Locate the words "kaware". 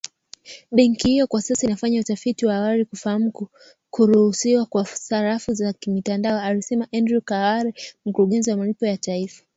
7.21-7.73